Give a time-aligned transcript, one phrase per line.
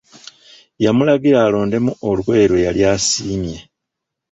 [0.83, 3.57] Yamulagira alondemu olugoye lwe yali asiimye.